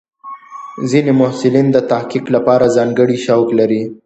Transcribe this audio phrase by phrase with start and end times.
[0.89, 3.81] ځینې محصلین د تحقیق لپاره ځانګړي شوق لري.